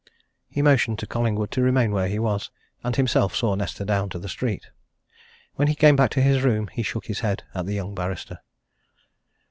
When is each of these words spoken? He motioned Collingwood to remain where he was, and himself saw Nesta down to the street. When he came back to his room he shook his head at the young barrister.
He 0.49 0.63
motioned 0.63 1.07
Collingwood 1.09 1.51
to 1.51 1.61
remain 1.61 1.91
where 1.91 2.07
he 2.07 2.17
was, 2.17 2.49
and 2.83 2.95
himself 2.95 3.35
saw 3.35 3.53
Nesta 3.53 3.85
down 3.85 4.09
to 4.09 4.17
the 4.17 4.27
street. 4.27 4.65
When 5.57 5.67
he 5.67 5.75
came 5.75 5.95
back 5.95 6.09
to 6.17 6.23
his 6.23 6.41
room 6.41 6.69
he 6.69 6.81
shook 6.81 7.05
his 7.05 7.19
head 7.19 7.43
at 7.53 7.67
the 7.67 7.75
young 7.75 7.93
barrister. 7.93 8.39